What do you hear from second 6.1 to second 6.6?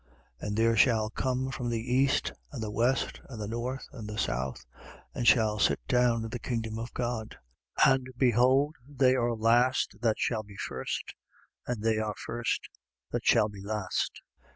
in the